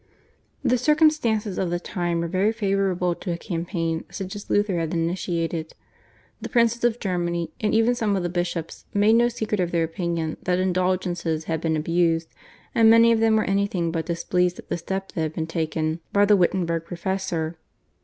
The 0.63 0.79
circumstances 0.79 1.59
of 1.59 1.69
the 1.69 1.79
time 1.79 2.21
were 2.21 2.27
very 2.27 2.51
favourable 2.51 3.13
to 3.13 3.31
a 3.33 3.37
campaign 3.37 4.03
such 4.09 4.35
as 4.35 4.49
Luther 4.49 4.79
had 4.79 4.95
initiated. 4.95 5.75
The 6.41 6.49
princes 6.49 6.83
of 6.83 6.99
Germany 6.99 7.51
and 7.61 7.75
even 7.75 7.93
some 7.93 8.15
of 8.15 8.23
the 8.23 8.27
bishops 8.27 8.85
made 8.95 9.13
no 9.13 9.29
secret 9.29 9.59
of 9.59 9.69
their 9.69 9.83
opinion 9.83 10.37
that 10.41 10.57
indulgences 10.57 11.43
had 11.43 11.61
been 11.61 11.77
abused, 11.77 12.33
and 12.73 12.89
many 12.89 13.11
of 13.11 13.19
them 13.19 13.35
were 13.35 13.43
anything 13.43 13.91
but 13.91 14.07
displeased 14.07 14.57
at 14.57 14.69
the 14.69 14.77
step 14.79 15.11
that 15.11 15.21
had 15.21 15.33
been 15.33 15.45
taken 15.45 15.99
by 16.11 16.25
the 16.25 16.35
Wittenberg 16.35 16.83
professor. 16.85 17.59